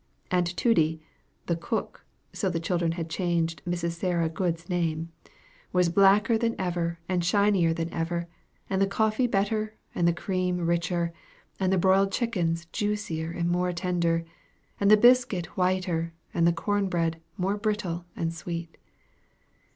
[0.31, 0.99] Aunt Toodie,
[1.45, 2.03] the cook
[2.33, 3.91] (so the children had changed Mrs.
[3.91, 5.09] Sarah Good's name),
[5.71, 8.27] was blacker than ever and shinier than ever,
[8.67, 11.13] and the coffee better, and the cream richer,
[11.59, 14.25] and the broiled chickens juicier and more tender,
[14.79, 18.77] and the biscuit whiter, and the corn bread more brittle and sweet.